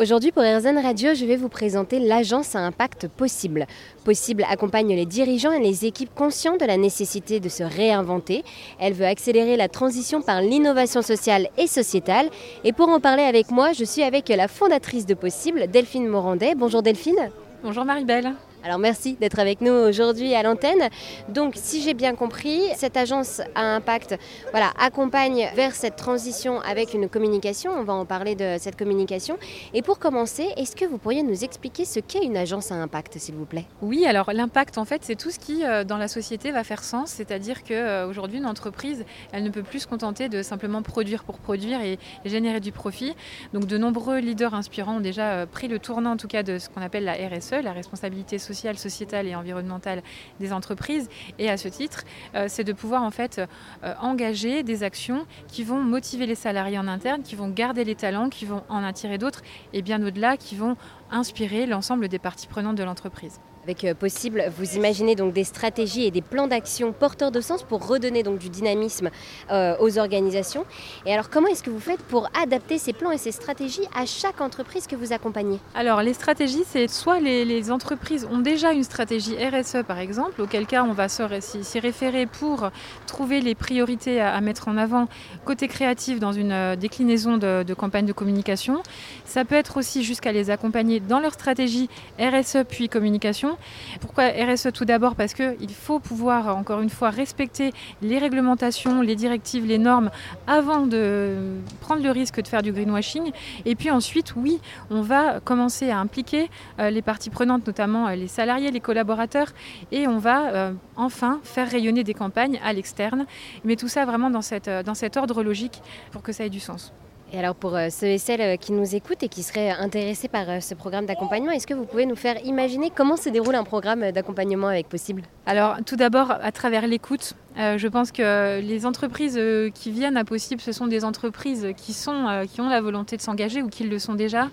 [0.00, 3.66] Aujourd'hui pour RZN Radio, je vais vous présenter l'agence à impact possible.
[4.04, 8.44] Possible accompagne les dirigeants et les équipes conscients de la nécessité de se réinventer.
[8.78, 12.30] Elle veut accélérer la transition par l'innovation sociale et sociétale.
[12.62, 16.54] Et pour en parler avec moi, je suis avec la fondatrice de Possible, Delphine Morandet.
[16.54, 17.32] Bonjour Delphine.
[17.64, 18.34] Bonjour Marie-Belle.
[18.64, 20.88] Alors merci d'être avec nous aujourd'hui à l'antenne.
[21.28, 24.18] Donc si j'ai bien compris, cette agence à impact
[24.50, 27.70] voilà, accompagne vers cette transition avec une communication.
[27.70, 29.38] On va en parler de cette communication.
[29.74, 33.18] Et pour commencer, est-ce que vous pourriez nous expliquer ce qu'est une agence à impact,
[33.18, 33.64] s'il vous plaît?
[33.80, 36.82] Oui, alors l'impact, en fait, c'est tout ce qui, euh, dans la société, va faire
[36.82, 37.10] sens.
[37.10, 41.80] C'est-à-dire qu'aujourd'hui, une entreprise, elle ne peut plus se contenter de simplement produire pour produire
[41.80, 43.14] et générer du profit.
[43.52, 46.58] Donc de nombreux leaders inspirants ont déjà euh, pris le tournant, en tout cas, de
[46.58, 50.02] ce qu'on appelle la RSE, la responsabilité sociale sociale, sociétale et environnementale
[50.40, 51.08] des entreprises.
[51.38, 55.62] Et à ce titre, euh, c'est de pouvoir en fait euh, engager des actions qui
[55.64, 59.18] vont motiver les salariés en interne, qui vont garder les talents, qui vont en attirer
[59.18, 60.76] d'autres et bien au-delà, qui vont
[61.10, 66.04] inspirer l'ensemble des parties prenantes de l'entreprise avec euh, Possible, vous imaginez donc des stratégies
[66.04, 69.10] et des plans d'action porteurs de sens pour redonner donc du dynamisme
[69.50, 70.64] euh, aux organisations.
[71.04, 74.06] Et alors comment est-ce que vous faites pour adapter ces plans et ces stratégies à
[74.06, 75.58] chaque entreprise que vous accompagnez?
[75.74, 80.66] Alors les stratégies, c'est soit les, entreprises ont déjà une stratégie RSE par exemple, auquel
[80.66, 82.70] cas on va s'y référer pour
[83.06, 85.08] trouver les priorités à, mettre en avant
[85.44, 88.82] côté créatif dans une euh, déclinaison de, de campagne de communication.
[89.26, 93.57] Ça peut être aussi jusqu'à les accompagner dans leur stratégie RSE puis communication
[94.00, 95.14] pourquoi RSE tout d'abord?
[95.14, 100.10] Parce qu'il faut pouvoir, encore une fois, respecter les réglementations, les directives, les normes
[100.46, 101.36] avant de
[101.80, 103.32] prendre le risque de faire du greenwashing.
[103.64, 108.14] Et puis ensuite, oui, on va commencer à impliquer euh, les parties prenantes, notamment euh,
[108.14, 109.52] les salariés, les collaborateurs,
[109.92, 113.26] et on va euh, enfin faire rayonner des campagnes à l'externe.
[113.64, 114.40] Mais tout ça vraiment dans,
[114.84, 116.92] dans cet ordre logique pour que ça ait du sens.
[117.32, 120.28] Et alors pour euh, ceux et celles euh, qui nous écoutent et qui seraient intéressés
[120.28, 123.54] par euh, ce programme d'accompagnement, est-ce que vous pouvez nous faire imaginer comment se déroule
[123.54, 125.22] un programme d'accompagnement avec Possible?
[125.44, 127.34] Alors tout d'abord à travers l'écoute.
[127.58, 129.40] Je pense que les entreprises
[129.74, 133.22] qui viennent à Possible, ce sont des entreprises qui, sont, qui ont la volonté de
[133.22, 134.48] s'engager ou qui le sont déjà.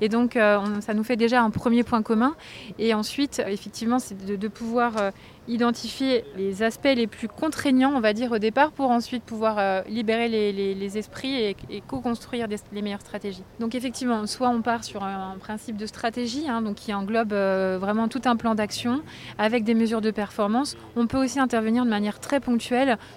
[0.00, 2.34] Et donc ça nous fait déjà un premier point commun.
[2.78, 4.92] Et ensuite, effectivement, c'est de, pouvoir
[5.48, 10.28] identifier les aspects les plus contraignants, on va dire, au départ, pour ensuite pouvoir libérer
[10.28, 11.56] les, esprits et,
[11.86, 13.42] co-construire construire les meilleures stratégies.
[13.60, 17.78] Donc effectivement, soit on part sur un, principe de stratégie, hein, donc qui englobe euh,
[17.80, 19.02] vraiment tout un plan d'action
[19.38, 20.76] avec des mesures de performance.
[20.96, 22.40] On peut aussi intervenir de manière très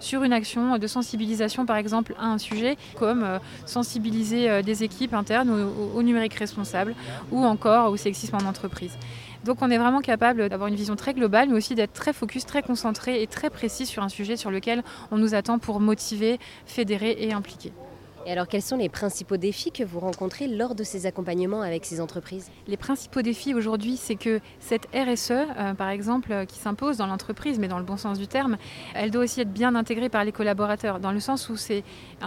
[0.00, 4.84] sur une action de sensibilisation, par exemple, à un sujet, comme euh, sensibiliser euh, des
[4.84, 5.50] équipes internes
[5.94, 6.94] au numérique responsable
[7.30, 8.96] ou encore au sexisme en entreprise.
[9.44, 12.46] Donc on est vraiment capable d'avoir une vision très globale, mais aussi d'être très focus,
[12.46, 16.38] très concentré et très précis sur un sujet sur lequel on nous attend pour motiver,
[16.66, 17.72] fédérer et impliquer.
[18.26, 21.84] Et alors, quels sont les principaux défis que vous rencontrez lors de ces accompagnements avec
[21.84, 22.50] ces entreprises?
[22.66, 27.06] Les principaux défis aujourd'hui, c'est que cette RSE, euh, par exemple, euh, qui s'impose dans
[27.06, 28.56] l'entreprise, mais dans le bon sens du terme,
[28.96, 31.84] elle doit aussi être bien intégrée par les collaborateurs, dans le sens où c'est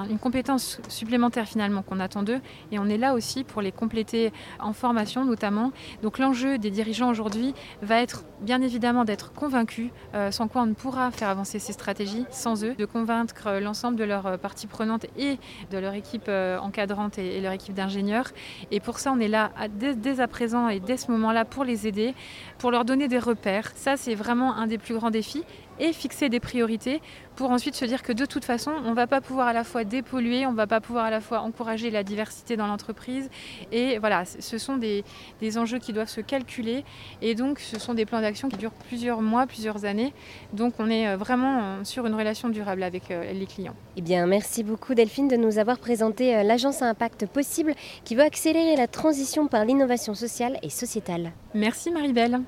[0.10, 2.40] une compétence supplémentaire finalement qu'on attend d'eux,
[2.72, 4.31] et on est là aussi pour les compléter
[4.62, 5.74] en formation notamment.
[6.02, 10.68] Donc l'enjeu des dirigeants aujourd'hui va être bien évidemment d'être convaincus, euh, sans quoi on
[10.68, 15.06] ne pourra faire avancer ces stratégies sans eux, de convaincre l'ensemble de leurs parties prenantes
[15.18, 15.38] et
[15.72, 18.30] de leur équipe euh, encadrante et, leur équipe d'ingénieurs.
[18.72, 21.88] Et pour ça, on est là dès, à présent et dès ce moment-là pour les
[21.88, 22.14] aider,
[22.60, 23.72] pour leur donner des repères.
[23.76, 25.44] Ça, c'est vraiment un des plus grands défis
[25.80, 27.02] et fixer des priorités
[27.40, 29.64] pour ensuite se dire que de toute façon, on ne va pas pouvoir à la
[29.64, 33.30] fois dépolluer, on ne va pas pouvoir à la fois encourager la diversité dans l'entreprise.
[33.72, 35.06] Et voilà, ce sont des,
[35.40, 36.84] des, enjeux qui doivent se calculer.
[37.22, 40.14] Et donc, ce sont des plans d'action qui durent plusieurs mois, plusieurs années.
[40.52, 43.76] Donc, on est euh, vraiment euh, sur une relation durable avec euh, les clients.
[43.96, 47.74] Eh bien, merci beaucoup Delphine de nous avoir présenté l'agence à impact possible
[48.04, 51.32] qui veut accélérer la transition par l'innovation sociale et sociétale.
[51.54, 52.42] Merci Marie-Belle.